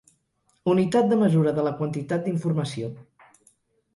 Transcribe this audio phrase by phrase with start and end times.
[0.71, 2.89] Unitat de mesura de la quantitat d'informació.